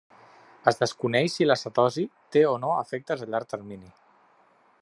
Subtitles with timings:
[0.71, 2.07] Es desconeix si la cetosi
[2.37, 3.97] té o no efectes a llarg termini.